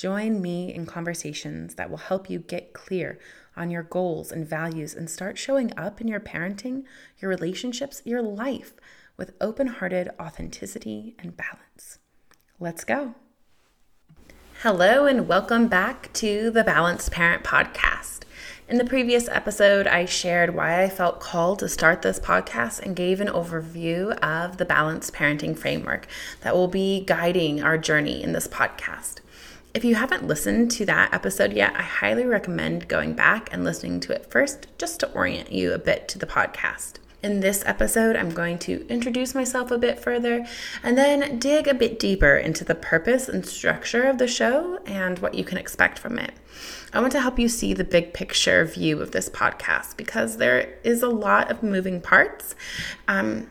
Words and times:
Join 0.00 0.40
me 0.40 0.72
in 0.72 0.86
conversations 0.86 1.74
that 1.74 1.90
will 1.90 1.98
help 1.98 2.30
you 2.30 2.38
get 2.38 2.72
clear 2.72 3.18
on 3.54 3.70
your 3.70 3.82
goals 3.82 4.32
and 4.32 4.48
values 4.48 4.94
and 4.94 5.10
start 5.10 5.36
showing 5.36 5.78
up 5.78 6.00
in 6.00 6.08
your 6.08 6.20
parenting, 6.20 6.84
your 7.18 7.28
relationships, 7.28 8.00
your 8.06 8.22
life 8.22 8.72
with 9.18 9.34
open 9.42 9.66
hearted 9.66 10.08
authenticity 10.18 11.14
and 11.18 11.36
balance. 11.36 11.98
Let's 12.58 12.82
go. 12.82 13.14
Hello, 14.62 15.04
and 15.04 15.28
welcome 15.28 15.68
back 15.68 16.10
to 16.14 16.50
the 16.50 16.64
Balanced 16.64 17.10
Parent 17.10 17.44
Podcast. 17.44 18.20
In 18.70 18.78
the 18.78 18.86
previous 18.86 19.28
episode, 19.28 19.86
I 19.86 20.06
shared 20.06 20.54
why 20.54 20.82
I 20.82 20.88
felt 20.88 21.20
called 21.20 21.58
to 21.58 21.68
start 21.68 22.00
this 22.00 22.18
podcast 22.18 22.80
and 22.80 22.96
gave 22.96 23.20
an 23.20 23.28
overview 23.28 24.18
of 24.20 24.56
the 24.56 24.64
balanced 24.64 25.12
parenting 25.12 25.58
framework 25.58 26.06
that 26.40 26.54
will 26.54 26.68
be 26.68 27.04
guiding 27.04 27.62
our 27.62 27.76
journey 27.76 28.22
in 28.22 28.32
this 28.32 28.48
podcast. 28.48 29.16
If 29.72 29.84
you 29.84 29.94
haven't 29.94 30.26
listened 30.26 30.72
to 30.72 30.86
that 30.86 31.14
episode 31.14 31.52
yet, 31.52 31.76
I 31.76 31.82
highly 31.82 32.26
recommend 32.26 32.88
going 32.88 33.14
back 33.14 33.48
and 33.52 33.62
listening 33.62 34.00
to 34.00 34.12
it 34.12 34.26
first 34.28 34.66
just 34.78 34.98
to 34.98 35.12
orient 35.12 35.52
you 35.52 35.72
a 35.72 35.78
bit 35.78 36.08
to 36.08 36.18
the 36.18 36.26
podcast. 36.26 36.94
In 37.22 37.38
this 37.38 37.62
episode, 37.64 38.16
I'm 38.16 38.30
going 38.30 38.58
to 38.60 38.84
introduce 38.88 39.32
myself 39.32 39.70
a 39.70 39.78
bit 39.78 40.00
further 40.00 40.44
and 40.82 40.98
then 40.98 41.38
dig 41.38 41.68
a 41.68 41.74
bit 41.74 42.00
deeper 42.00 42.34
into 42.36 42.64
the 42.64 42.74
purpose 42.74 43.28
and 43.28 43.46
structure 43.46 44.02
of 44.02 44.18
the 44.18 44.26
show 44.26 44.80
and 44.86 45.20
what 45.20 45.34
you 45.34 45.44
can 45.44 45.56
expect 45.56 46.00
from 46.00 46.18
it. 46.18 46.32
I 46.92 47.00
want 47.00 47.12
to 47.12 47.20
help 47.20 47.38
you 47.38 47.48
see 47.48 47.72
the 47.72 47.84
big 47.84 48.12
picture 48.12 48.64
view 48.64 49.00
of 49.00 49.12
this 49.12 49.28
podcast 49.28 49.96
because 49.96 50.38
there 50.38 50.78
is 50.82 51.00
a 51.04 51.08
lot 51.08 51.48
of 51.48 51.62
moving 51.62 52.00
parts. 52.00 52.56
Um, 53.06 53.48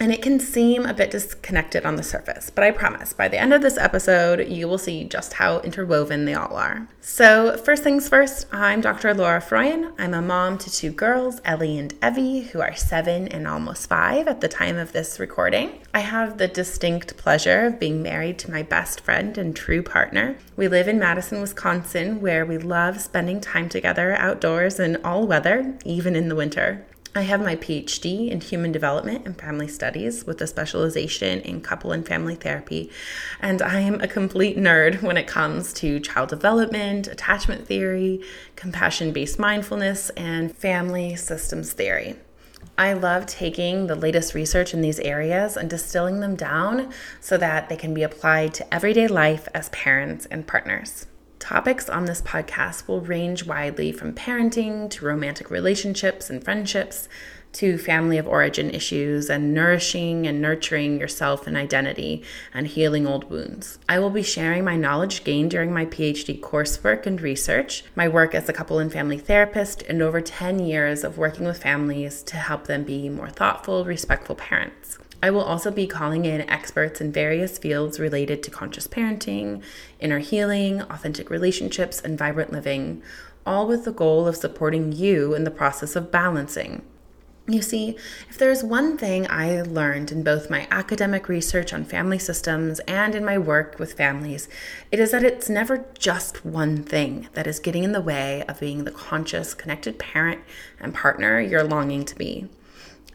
and 0.00 0.12
it 0.12 0.22
can 0.22 0.40
seem 0.40 0.84
a 0.84 0.94
bit 0.94 1.10
disconnected 1.10 1.86
on 1.86 1.96
the 1.96 2.02
surface, 2.02 2.50
but 2.50 2.64
I 2.64 2.70
promise 2.70 3.12
by 3.12 3.28
the 3.28 3.38
end 3.38 3.52
of 3.52 3.62
this 3.62 3.78
episode, 3.78 4.48
you 4.48 4.66
will 4.66 4.78
see 4.78 5.04
just 5.04 5.34
how 5.34 5.60
interwoven 5.60 6.24
they 6.24 6.34
all 6.34 6.56
are. 6.56 6.88
So, 7.00 7.56
first 7.56 7.82
things 7.82 8.08
first, 8.08 8.46
I'm 8.52 8.80
Dr. 8.80 9.14
Laura 9.14 9.40
Froyen. 9.40 9.92
I'm 9.98 10.14
a 10.14 10.22
mom 10.22 10.58
to 10.58 10.70
two 10.70 10.90
girls, 10.90 11.40
Ellie 11.44 11.78
and 11.78 11.94
Evie, 12.02 12.42
who 12.42 12.60
are 12.60 12.74
seven 12.74 13.28
and 13.28 13.46
almost 13.46 13.88
five 13.88 14.26
at 14.26 14.40
the 14.40 14.48
time 14.48 14.76
of 14.76 14.92
this 14.92 15.20
recording. 15.20 15.80
I 15.92 16.00
have 16.00 16.38
the 16.38 16.48
distinct 16.48 17.16
pleasure 17.16 17.66
of 17.66 17.78
being 17.78 18.02
married 18.02 18.38
to 18.40 18.50
my 18.50 18.62
best 18.62 19.00
friend 19.00 19.38
and 19.38 19.54
true 19.54 19.82
partner. 19.82 20.36
We 20.56 20.66
live 20.66 20.88
in 20.88 20.98
Madison, 20.98 21.40
Wisconsin, 21.40 22.20
where 22.20 22.44
we 22.44 22.58
love 22.58 23.00
spending 23.00 23.40
time 23.40 23.68
together 23.68 24.14
outdoors 24.16 24.80
in 24.80 24.96
all 25.04 25.26
weather, 25.26 25.76
even 25.84 26.16
in 26.16 26.28
the 26.28 26.36
winter. 26.36 26.84
I 27.16 27.22
have 27.22 27.40
my 27.40 27.54
PhD 27.54 28.28
in 28.28 28.40
Human 28.40 28.72
Development 28.72 29.24
and 29.24 29.38
Family 29.38 29.68
Studies 29.68 30.26
with 30.26 30.40
a 30.40 30.48
specialization 30.48 31.40
in 31.42 31.60
couple 31.60 31.92
and 31.92 32.04
family 32.04 32.34
therapy. 32.34 32.90
And 33.40 33.62
I 33.62 33.78
am 33.78 34.00
a 34.00 34.08
complete 34.08 34.56
nerd 34.56 35.00
when 35.00 35.16
it 35.16 35.28
comes 35.28 35.72
to 35.74 36.00
child 36.00 36.30
development, 36.30 37.06
attachment 37.06 37.68
theory, 37.68 38.20
compassion 38.56 39.12
based 39.12 39.38
mindfulness, 39.38 40.10
and 40.10 40.56
family 40.56 41.14
systems 41.14 41.72
theory. 41.72 42.16
I 42.76 42.94
love 42.94 43.26
taking 43.26 43.86
the 43.86 43.94
latest 43.94 44.34
research 44.34 44.74
in 44.74 44.80
these 44.80 44.98
areas 44.98 45.56
and 45.56 45.70
distilling 45.70 46.18
them 46.18 46.34
down 46.34 46.92
so 47.20 47.36
that 47.36 47.68
they 47.68 47.76
can 47.76 47.94
be 47.94 48.02
applied 48.02 48.54
to 48.54 48.74
everyday 48.74 49.06
life 49.06 49.46
as 49.54 49.68
parents 49.68 50.26
and 50.26 50.48
partners. 50.48 51.06
Topics 51.44 51.90
on 51.90 52.06
this 52.06 52.22
podcast 52.22 52.88
will 52.88 53.02
range 53.02 53.44
widely 53.44 53.92
from 53.92 54.14
parenting 54.14 54.88
to 54.88 55.04
romantic 55.04 55.50
relationships 55.50 56.30
and 56.30 56.42
friendships 56.42 57.06
to 57.52 57.76
family 57.76 58.16
of 58.16 58.26
origin 58.26 58.70
issues 58.70 59.28
and 59.28 59.52
nourishing 59.52 60.26
and 60.26 60.40
nurturing 60.40 60.98
yourself 60.98 61.46
and 61.46 61.54
identity 61.54 62.22
and 62.54 62.66
healing 62.66 63.06
old 63.06 63.28
wounds. 63.28 63.78
I 63.86 63.98
will 63.98 64.08
be 64.08 64.22
sharing 64.22 64.64
my 64.64 64.76
knowledge 64.76 65.22
gained 65.22 65.50
during 65.50 65.70
my 65.70 65.84
PhD 65.84 66.40
coursework 66.40 67.04
and 67.04 67.20
research, 67.20 67.84
my 67.94 68.08
work 68.08 68.34
as 68.34 68.48
a 68.48 68.54
couple 68.54 68.78
and 68.78 68.90
family 68.90 69.18
therapist, 69.18 69.82
and 69.82 70.00
over 70.00 70.22
10 70.22 70.60
years 70.60 71.04
of 71.04 71.18
working 71.18 71.44
with 71.44 71.62
families 71.62 72.22
to 72.22 72.38
help 72.38 72.68
them 72.68 72.84
be 72.84 73.10
more 73.10 73.28
thoughtful, 73.28 73.84
respectful 73.84 74.34
parents. 74.34 74.96
I 75.24 75.30
will 75.30 75.40
also 75.40 75.70
be 75.70 75.86
calling 75.86 76.26
in 76.26 76.42
experts 76.50 77.00
in 77.00 77.10
various 77.10 77.56
fields 77.56 77.98
related 77.98 78.42
to 78.42 78.50
conscious 78.50 78.86
parenting, 78.86 79.62
inner 79.98 80.18
healing, 80.18 80.82
authentic 80.82 81.30
relationships, 81.30 81.98
and 81.98 82.18
vibrant 82.18 82.52
living, 82.52 83.02
all 83.46 83.66
with 83.66 83.86
the 83.86 83.90
goal 83.90 84.28
of 84.28 84.36
supporting 84.36 84.92
you 84.92 85.32
in 85.32 85.44
the 85.44 85.50
process 85.50 85.96
of 85.96 86.12
balancing. 86.12 86.82
You 87.46 87.62
see, 87.62 87.96
if 88.28 88.36
there's 88.36 88.62
one 88.62 88.98
thing 88.98 89.26
I 89.30 89.62
learned 89.62 90.12
in 90.12 90.24
both 90.24 90.50
my 90.50 90.68
academic 90.70 91.26
research 91.26 91.72
on 91.72 91.86
family 91.86 92.18
systems 92.18 92.80
and 92.80 93.14
in 93.14 93.24
my 93.24 93.38
work 93.38 93.78
with 93.78 93.94
families, 93.94 94.46
it 94.92 95.00
is 95.00 95.12
that 95.12 95.24
it's 95.24 95.48
never 95.48 95.86
just 95.98 96.44
one 96.44 96.82
thing 96.82 97.28
that 97.32 97.46
is 97.46 97.60
getting 97.60 97.82
in 97.82 97.92
the 97.92 98.02
way 98.02 98.44
of 98.46 98.60
being 98.60 98.84
the 98.84 98.90
conscious, 98.90 99.54
connected 99.54 99.98
parent 99.98 100.42
and 100.78 100.92
partner 100.92 101.40
you're 101.40 101.64
longing 101.64 102.04
to 102.04 102.14
be. 102.14 102.46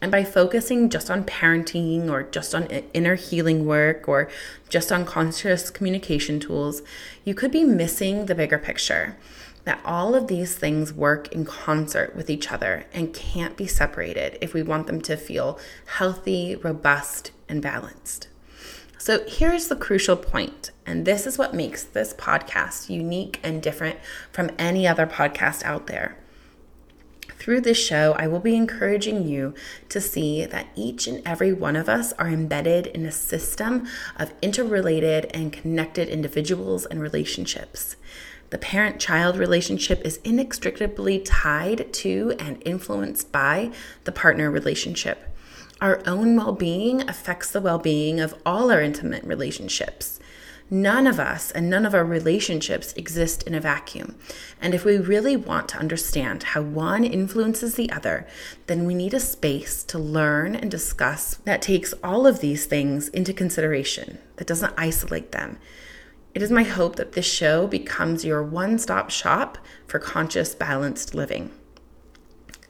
And 0.00 0.10
by 0.10 0.24
focusing 0.24 0.88
just 0.88 1.10
on 1.10 1.24
parenting 1.24 2.10
or 2.10 2.22
just 2.22 2.54
on 2.54 2.66
inner 2.66 3.16
healing 3.16 3.66
work 3.66 4.08
or 4.08 4.30
just 4.68 4.90
on 4.90 5.04
conscious 5.04 5.70
communication 5.70 6.40
tools, 6.40 6.82
you 7.24 7.34
could 7.34 7.50
be 7.50 7.64
missing 7.64 8.26
the 8.26 8.34
bigger 8.34 8.58
picture 8.58 9.16
that 9.64 9.80
all 9.84 10.14
of 10.14 10.26
these 10.26 10.56
things 10.56 10.92
work 10.92 11.30
in 11.32 11.44
concert 11.44 12.16
with 12.16 12.30
each 12.30 12.50
other 12.50 12.86
and 12.94 13.12
can't 13.12 13.56
be 13.56 13.66
separated 13.66 14.38
if 14.40 14.54
we 14.54 14.62
want 14.62 14.86
them 14.86 15.00
to 15.02 15.16
feel 15.16 15.58
healthy, 15.98 16.56
robust, 16.56 17.30
and 17.48 17.60
balanced. 17.60 18.28
So 18.96 19.24
here's 19.26 19.68
the 19.68 19.76
crucial 19.76 20.16
point, 20.16 20.70
and 20.86 21.06
this 21.06 21.26
is 21.26 21.38
what 21.38 21.54
makes 21.54 21.82
this 21.82 22.14
podcast 22.14 22.90
unique 22.90 23.40
and 23.42 23.62
different 23.62 23.98
from 24.32 24.50
any 24.58 24.86
other 24.86 25.06
podcast 25.06 25.62
out 25.62 25.86
there. 25.86 26.16
Through 27.40 27.62
this 27.62 27.78
show, 27.78 28.14
I 28.18 28.26
will 28.26 28.38
be 28.38 28.54
encouraging 28.54 29.26
you 29.26 29.54
to 29.88 29.98
see 29.98 30.44
that 30.44 30.66
each 30.76 31.06
and 31.06 31.26
every 31.26 31.54
one 31.54 31.74
of 31.74 31.88
us 31.88 32.12
are 32.18 32.28
embedded 32.28 32.86
in 32.88 33.06
a 33.06 33.10
system 33.10 33.88
of 34.18 34.34
interrelated 34.42 35.30
and 35.32 35.50
connected 35.50 36.08
individuals 36.08 36.84
and 36.84 37.00
relationships. 37.00 37.96
The 38.50 38.58
parent 38.58 39.00
child 39.00 39.38
relationship 39.38 40.02
is 40.04 40.20
inextricably 40.22 41.20
tied 41.20 41.90
to 41.94 42.34
and 42.38 42.62
influenced 42.66 43.32
by 43.32 43.72
the 44.04 44.12
partner 44.12 44.50
relationship. 44.50 45.34
Our 45.80 46.02
own 46.06 46.36
well 46.36 46.52
being 46.52 47.08
affects 47.08 47.50
the 47.50 47.62
well 47.62 47.78
being 47.78 48.20
of 48.20 48.34
all 48.44 48.70
our 48.70 48.82
intimate 48.82 49.24
relationships. 49.24 50.19
None 50.72 51.08
of 51.08 51.18
us 51.18 51.50
and 51.50 51.68
none 51.68 51.84
of 51.84 51.94
our 51.94 52.04
relationships 52.04 52.92
exist 52.92 53.42
in 53.42 53.56
a 53.56 53.60
vacuum. 53.60 54.14
And 54.60 54.72
if 54.72 54.84
we 54.84 54.98
really 54.98 55.34
want 55.34 55.68
to 55.70 55.78
understand 55.78 56.44
how 56.44 56.62
one 56.62 57.02
influences 57.02 57.74
the 57.74 57.90
other, 57.90 58.24
then 58.68 58.84
we 58.84 58.94
need 58.94 59.12
a 59.12 59.18
space 59.18 59.82
to 59.84 59.98
learn 59.98 60.54
and 60.54 60.70
discuss 60.70 61.34
that 61.44 61.60
takes 61.60 61.92
all 62.04 62.24
of 62.24 62.38
these 62.38 62.66
things 62.66 63.08
into 63.08 63.32
consideration, 63.32 64.18
that 64.36 64.46
doesn't 64.46 64.74
isolate 64.76 65.32
them. 65.32 65.58
It 66.34 66.42
is 66.42 66.52
my 66.52 66.62
hope 66.62 66.94
that 66.96 67.12
this 67.12 67.26
show 67.26 67.66
becomes 67.66 68.24
your 68.24 68.44
one 68.44 68.78
stop 68.78 69.10
shop 69.10 69.58
for 69.88 69.98
conscious, 69.98 70.54
balanced 70.54 71.16
living. 71.16 71.50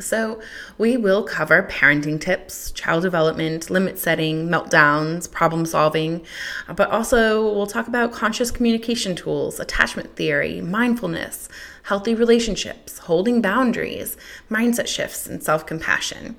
So, 0.00 0.40
we 0.76 0.96
will 0.96 1.22
cover 1.22 1.62
parenting 1.70 2.20
tips, 2.20 2.70
child 2.72 3.02
development, 3.02 3.70
limit 3.70 3.98
setting, 3.98 4.48
meltdowns, 4.48 5.30
problem 5.30 5.66
solving, 5.66 6.24
uh, 6.68 6.74
but 6.74 6.90
also 6.90 7.52
we'll 7.52 7.66
talk 7.66 7.88
about 7.88 8.12
conscious 8.12 8.50
communication 8.50 9.16
tools, 9.16 9.60
attachment 9.60 10.16
theory, 10.16 10.60
mindfulness, 10.60 11.48
healthy 11.84 12.14
relationships, 12.14 12.98
holding 12.98 13.40
boundaries, 13.40 14.16
mindset 14.50 14.86
shifts, 14.86 15.26
and 15.26 15.42
self 15.42 15.66
compassion. 15.66 16.36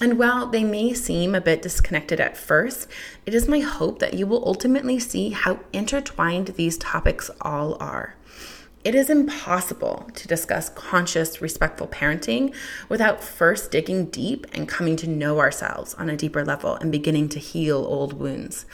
And 0.00 0.18
while 0.18 0.46
they 0.46 0.64
may 0.64 0.94
seem 0.94 1.34
a 1.34 1.40
bit 1.40 1.62
disconnected 1.62 2.18
at 2.18 2.36
first, 2.36 2.88
it 3.24 3.34
is 3.34 3.46
my 3.46 3.60
hope 3.60 4.00
that 4.00 4.14
you 4.14 4.26
will 4.26 4.44
ultimately 4.46 4.98
see 4.98 5.30
how 5.30 5.60
intertwined 5.72 6.48
these 6.48 6.76
topics 6.76 7.30
all 7.40 7.76
are. 7.80 8.16
It 8.84 8.96
is 8.96 9.08
impossible 9.08 10.10
to 10.16 10.26
discuss 10.26 10.68
conscious, 10.68 11.40
respectful 11.40 11.86
parenting 11.86 12.52
without 12.88 13.22
first 13.22 13.70
digging 13.70 14.06
deep 14.06 14.44
and 14.52 14.68
coming 14.68 14.96
to 14.96 15.06
know 15.08 15.38
ourselves 15.38 15.94
on 15.94 16.10
a 16.10 16.16
deeper 16.16 16.44
level 16.44 16.74
and 16.74 16.90
beginning 16.90 17.28
to 17.30 17.38
heal 17.38 17.76
old 17.76 18.14
wounds. 18.14 18.66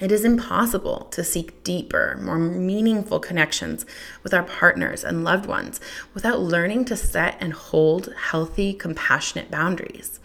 It 0.00 0.10
is 0.10 0.24
impossible 0.24 1.08
to 1.10 1.22
seek 1.22 1.62
deeper, 1.62 2.18
more 2.22 2.38
meaningful 2.38 3.20
connections 3.20 3.84
with 4.22 4.32
our 4.32 4.42
partners 4.42 5.04
and 5.04 5.24
loved 5.24 5.44
ones 5.44 5.78
without 6.14 6.40
learning 6.40 6.86
to 6.86 6.96
set 6.96 7.36
and 7.38 7.52
hold 7.52 8.14
healthy, 8.30 8.72
compassionate 8.72 9.50
boundaries. 9.50 10.20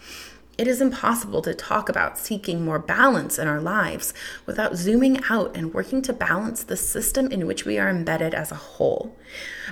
It 0.58 0.66
is 0.66 0.80
impossible 0.80 1.40
to 1.42 1.54
talk 1.54 1.88
about 1.88 2.18
seeking 2.18 2.64
more 2.64 2.80
balance 2.80 3.38
in 3.38 3.46
our 3.46 3.60
lives 3.60 4.12
without 4.44 4.74
zooming 4.74 5.22
out 5.30 5.56
and 5.56 5.72
working 5.72 6.02
to 6.02 6.12
balance 6.12 6.64
the 6.64 6.76
system 6.76 7.28
in 7.28 7.46
which 7.46 7.64
we 7.64 7.78
are 7.78 7.88
embedded 7.88 8.34
as 8.34 8.50
a 8.50 8.56
whole. 8.56 9.16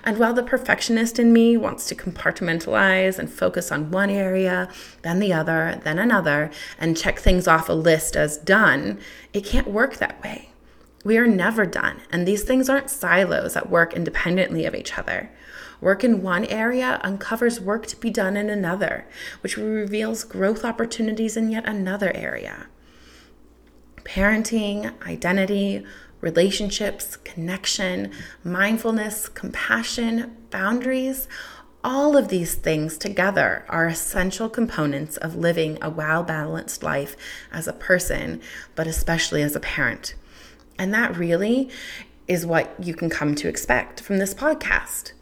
And 0.04 0.16
while 0.16 0.32
the 0.32 0.44
perfectionist 0.44 1.18
in 1.18 1.32
me 1.32 1.56
wants 1.56 1.88
to 1.88 1.96
compartmentalize 1.96 3.18
and 3.18 3.28
focus 3.28 3.72
on 3.72 3.90
one 3.90 4.10
area, 4.10 4.68
then 5.02 5.18
the 5.18 5.32
other, 5.32 5.80
then 5.82 5.98
another, 5.98 6.52
and 6.78 6.96
check 6.96 7.18
things 7.18 7.48
off 7.48 7.68
a 7.68 7.72
list 7.72 8.14
as 8.16 8.38
done, 8.38 9.00
it 9.32 9.44
can't 9.44 9.66
work 9.66 9.96
that 9.96 10.22
way. 10.22 10.50
We 11.04 11.18
are 11.18 11.26
never 11.26 11.66
done, 11.66 12.00
and 12.12 12.28
these 12.28 12.44
things 12.44 12.68
aren't 12.68 12.90
silos 12.90 13.54
that 13.54 13.70
work 13.70 13.92
independently 13.92 14.64
of 14.66 14.74
each 14.76 14.96
other. 14.96 15.30
Work 15.81 16.05
in 16.05 16.23
one 16.23 16.44
area 16.46 17.00
uncovers 17.02 17.61
work 17.61 17.87
to 17.87 17.96
be 17.96 18.11
done 18.11 18.37
in 18.37 18.49
another, 18.49 19.06
which 19.43 19.56
reveals 19.56 20.25
growth 20.25 20.64
opportunities 20.64 21.37
in 21.37 21.50
yet 21.50 21.69
another 21.69 22.12
area. 22.14 22.67
Parenting, 24.05 24.93
identity, 25.06 25.84
relationships, 26.20 27.17
connection, 27.17 28.11
mindfulness, 28.43 29.28
compassion, 29.28 30.37
boundaries, 30.50 31.28
all 31.84 32.17
of 32.17 32.29
these 32.29 32.56
things 32.56 32.99
together 32.99 33.64
are 33.69 33.87
essential 33.87 34.49
components 34.49 35.17
of 35.17 35.37
living 35.37 35.79
a 35.81 35.88
well 35.88 36.25
balanced 36.25 36.82
life 36.82 37.17
as 37.52 37.69
a 37.69 37.72
person, 37.72 38.40
but 38.75 38.88
especially 38.88 39.40
as 39.43 39.55
a 39.55 39.61
parent. 39.61 40.14
And 40.79 40.93
that 40.93 41.17
really 41.17 41.70
is 42.26 42.44
what 42.44 42.75
you 42.82 42.93
can 42.93 43.08
come 43.08 43.34
to 43.37 43.49
expect 43.49 44.00
from 44.00 44.19
this 44.19 44.34
podcast. 44.34 45.12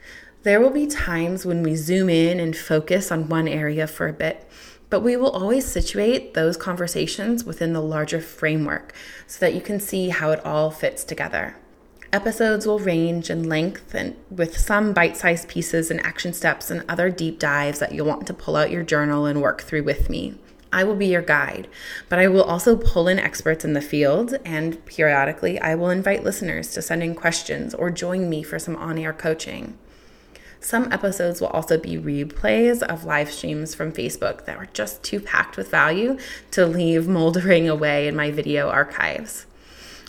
There 0.45 0.61
will 0.61 0.69
be 0.69 0.87
times 0.87 1.47
when 1.47 1.63
we 1.63 1.75
zoom 1.75 2.11
in 2.11 2.39
and 2.39 2.55
focus 2.55 3.11
on 3.11 3.31
one 3.31 3.49
area 3.49 3.87
for 3.87 4.09
a 4.09 4.13
bit, 4.13 4.47
but 4.91 5.01
we 5.01 5.17
will 5.17 5.31
always 5.31 5.65
situate 5.65 6.35
those 6.35 6.59
conversations 6.59 7.45
within 7.45 7.73
the 7.73 7.81
larger 7.81 8.21
framework 8.21 8.93
so 9.27 9.39
that 9.41 9.55
you 9.55 9.63
can 9.63 9.81
see 9.81 10.11
how 10.11 10.33
it 10.33 10.45
all 10.45 10.71
fits 10.71 11.03
together. 11.03 11.57
Episodes 12.13 12.67
will 12.67 12.79
range 12.79 13.31
in 13.31 13.49
length 13.49 13.95
and 13.95 14.17
with 14.31 14.59
some 14.59 14.93
bite-sized 14.93 15.49
pieces 15.49 15.91
and 15.91 16.05
action 16.05 16.35
steps 16.35 16.71
and 16.71 16.85
other 16.91 17.09
deep 17.09 17.39
dives 17.39 17.79
that 17.79 17.95
you'll 17.95 18.07
want 18.07 18.27
to 18.27 18.35
pull 18.35 18.55
out 18.55 18.71
your 18.71 18.83
journal 18.83 19.25
and 19.25 19.41
work 19.41 19.63
through 19.63 19.85
with 19.85 20.11
me. 20.11 20.35
I 20.71 20.85
will 20.85 20.95
be 20.95 21.07
your 21.07 21.23
guide, 21.23 21.69
but 22.11 22.19
I 22.19 22.29
will 22.29 22.45
also 22.45 22.77
pull 22.77 23.09
in 23.09 23.19
experts 23.19 23.65
in 23.65 23.73
the 23.73 23.81
field 23.81 24.35
and 24.45 24.85
periodically 24.85 25.59
I 25.59 25.75
will 25.75 25.89
invite 25.89 26.23
listeners 26.23 26.71
to 26.73 26.83
send 26.83 27.03
in 27.03 27.15
questions 27.15 27.73
or 27.73 27.91
join 27.91 28.29
me 28.29 28.43
for 28.43 28.59
some 28.59 28.77
on-air 28.77 29.15
coaching. 29.15 29.79
Some 30.65 30.91
episodes 30.91 31.43
will 31.43 31.49
also 31.49 31.77
be 31.77 31.99
replays 31.99 32.83
of 32.83 33.05
live 33.05 33.31
streams 33.31 33.75
from 33.75 33.93
Facebook 33.93 34.47
that 34.47 34.59
were 34.59 34.69
just 34.73 35.03
too 35.03 35.21
packed 35.21 35.59
with 35.59 35.71
value 35.71 36.17
to 36.53 36.65
leave 36.65 37.07
moldering 37.07 37.69
away 37.69 38.09
in 38.09 38.17
my 38.17 38.31
video 38.31 38.71
archives. 38.71 39.45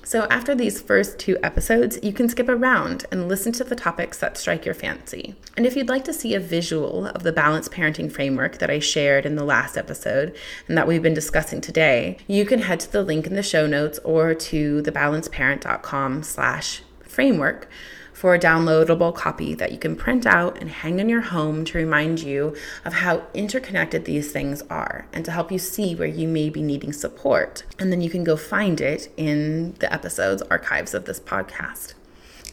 So, 0.06 0.28
after 0.30 0.56
these 0.56 0.80
first 0.82 1.20
two 1.20 1.38
episodes, 1.44 2.00
you 2.02 2.14
can 2.14 2.30
skip 2.30 2.48
around 2.48 3.06
and 3.12 3.28
listen 3.28 3.52
to 3.54 3.66
the 3.66 3.76
topics 3.76 4.18
that 4.20 4.38
strike 4.38 4.64
your 4.64 4.76
fancy. 4.76 5.36
And 5.58 5.66
if 5.66 5.76
you'd 5.76 5.90
like 5.90 6.06
to 6.06 6.14
see 6.14 6.34
a 6.34 6.40
visual 6.40 7.08
of 7.08 7.24
the 7.24 7.34
balanced 7.34 7.72
parenting 7.72 8.10
framework 8.10 8.60
that 8.60 8.70
I 8.70 8.80
shared 8.80 9.26
in 9.26 9.36
the 9.36 9.44
last 9.44 9.76
episode 9.76 10.34
and 10.70 10.78
that 10.78 10.88
we've 10.88 11.04
been 11.04 11.14
discussing 11.14 11.60
today, 11.60 12.18
you 12.28 12.46
can 12.46 12.62
head 12.62 12.80
to 12.80 12.92
the 12.92 13.04
link 13.04 13.28
in 13.28 13.36
the 13.36 13.44
show 13.44 13.68
notes 13.68 14.00
or 14.06 14.34
to 14.34 14.82
thebalancedparent.com 14.84 16.24
slash 16.24 16.82
framework 17.02 17.68
for 18.16 18.34
a 18.34 18.40
downloadable 18.40 19.14
copy 19.14 19.54
that 19.54 19.74
you 19.74 19.78
can 19.78 19.94
print 19.94 20.26
out 20.26 20.58
and 20.62 20.70
hang 20.70 21.00
in 21.00 21.10
your 21.10 21.20
home 21.20 21.66
to 21.66 21.78
remind 21.78 22.22
you 22.22 22.56
of 22.86 22.94
how 22.94 23.22
interconnected 23.34 24.06
these 24.06 24.32
things 24.32 24.62
are 24.70 25.06
and 25.12 25.26
to 25.26 25.32
help 25.32 25.52
you 25.52 25.60
see 25.60 25.94
where 25.94 26.08
you 26.08 26.26
may 26.26 26.50
be 26.50 26.62
needing 26.62 26.94
support. 26.94 27.64
And 27.78 27.92
then 27.92 28.00
you 28.00 28.10
can 28.10 28.24
go 28.24 28.38
find 28.38 28.80
it 28.80 29.12
in 29.18 29.74
the 29.80 29.94
episodes 29.94 30.42
archives 30.44 30.94
of 30.94 31.04
this 31.04 31.20
podcast. 31.20 31.94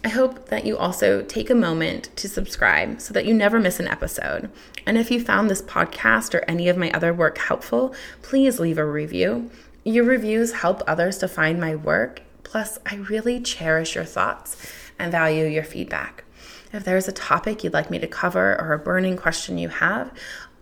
I 0.04 0.08
hope 0.08 0.48
that 0.48 0.66
you 0.66 0.76
also 0.76 1.22
take 1.22 1.48
a 1.48 1.54
moment 1.54 2.10
to 2.16 2.28
subscribe 2.28 3.00
so 3.00 3.14
that 3.14 3.24
you 3.24 3.32
never 3.32 3.60
miss 3.60 3.78
an 3.78 3.86
episode. 3.86 4.50
And 4.84 4.98
if 4.98 5.12
you 5.12 5.20
found 5.20 5.48
this 5.48 5.62
podcast 5.62 6.34
or 6.34 6.44
any 6.48 6.68
of 6.68 6.76
my 6.76 6.90
other 6.90 7.14
work 7.14 7.38
helpful, 7.38 7.94
please 8.20 8.58
leave 8.58 8.78
a 8.78 8.84
review. 8.84 9.48
Your 9.84 10.04
reviews 10.04 10.54
help 10.54 10.82
others 10.88 11.18
to 11.18 11.28
find 11.28 11.60
my 11.60 11.76
work. 11.76 12.22
Plus, 12.42 12.80
I 12.84 12.96
really 12.96 13.38
cherish 13.38 13.94
your 13.94 14.04
thoughts 14.04 14.56
and 15.02 15.10
value 15.10 15.44
your 15.44 15.64
feedback. 15.64 16.24
If 16.72 16.84
there's 16.84 17.08
a 17.08 17.12
topic 17.12 17.62
you'd 17.62 17.74
like 17.74 17.90
me 17.90 17.98
to 17.98 18.06
cover 18.06 18.58
or 18.58 18.72
a 18.72 18.78
burning 18.78 19.16
question 19.16 19.58
you 19.58 19.68
have, 19.68 20.12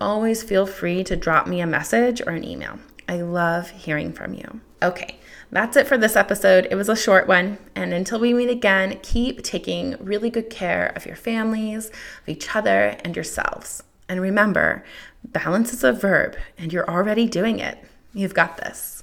always 0.01 0.41
feel 0.43 0.65
free 0.65 1.03
to 1.05 1.15
drop 1.15 1.47
me 1.47 1.61
a 1.61 1.67
message 1.67 2.21
or 2.25 2.33
an 2.33 2.43
email. 2.43 2.79
I 3.07 3.21
love 3.21 3.69
hearing 3.69 4.11
from 4.11 4.33
you. 4.33 4.61
Okay, 4.81 5.19
that's 5.51 5.77
it 5.77 5.87
for 5.87 5.97
this 5.97 6.15
episode. 6.15 6.67
It 6.71 6.75
was 6.75 6.89
a 6.89 6.95
short 6.95 7.27
one. 7.27 7.59
And 7.75 7.93
until 7.93 8.19
we 8.19 8.33
meet 8.33 8.49
again, 8.49 8.99
keep 9.03 9.43
taking 9.43 9.95
really 9.99 10.31
good 10.31 10.49
care 10.49 10.91
of 10.95 11.05
your 11.05 11.15
families, 11.15 11.89
of 11.89 12.27
each 12.27 12.55
other, 12.55 12.97
and 13.05 13.15
yourselves. 13.15 13.83
And 14.09 14.19
remember, 14.19 14.83
balance 15.23 15.71
is 15.71 15.83
a 15.83 15.93
verb, 15.93 16.35
and 16.57 16.73
you're 16.73 16.89
already 16.89 17.27
doing 17.27 17.59
it. 17.59 17.77
You've 18.13 18.33
got 18.33 18.57
this. 18.57 19.00